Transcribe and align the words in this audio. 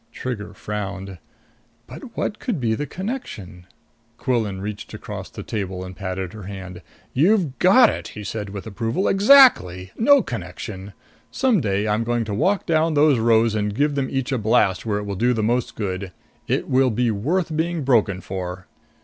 Trigger 0.11 0.55
frowned. 0.55 1.19
"But 1.85 2.17
what 2.17 2.39
could 2.39 2.59
be 2.59 2.73
the 2.73 2.87
connection" 2.87 3.67
Quillan 4.17 4.59
reached 4.59 4.95
across 4.95 5.29
the 5.29 5.43
table 5.43 5.83
and 5.85 5.95
patted 5.95 6.33
her 6.33 6.45
hand. 6.47 6.81
"You've 7.13 7.59
got 7.59 7.91
it!" 7.91 8.07
he 8.07 8.23
said 8.23 8.49
with 8.49 8.65
approval. 8.65 9.07
"Exactly! 9.07 9.91
No 9.95 10.23
connection. 10.23 10.93
Some 11.29 11.61
day 11.61 11.87
I'm 11.87 12.03
going 12.03 12.25
to 12.25 12.33
walk 12.33 12.65
down 12.65 12.95
those 12.95 13.19
rows 13.19 13.53
and 13.53 13.75
give 13.75 13.93
them 13.93 14.07
each 14.09 14.31
a 14.31 14.39
blast 14.39 14.87
where 14.87 14.97
it 14.97 15.03
will 15.05 15.13
do 15.15 15.33
the 15.33 15.43
most 15.43 15.75
good. 15.75 16.11
It 16.47 16.67
will 16.67 16.89
be 16.89 17.11
worth 17.11 17.55
being 17.55 17.83
broken 17.83 18.21
for." 18.21 18.65